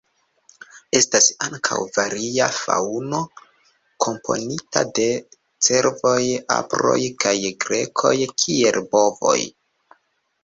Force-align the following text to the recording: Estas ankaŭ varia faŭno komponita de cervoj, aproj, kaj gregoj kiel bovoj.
Estas 0.99 1.25
ankaŭ 1.47 1.75
varia 1.97 2.45
faŭno 2.59 3.19
komponita 4.05 4.83
de 4.99 5.05
cervoj, 5.67 6.17
aproj, 6.55 6.97
kaj 7.25 7.35
gregoj 7.67 8.15
kiel 8.45 8.81
bovoj. 8.97 9.37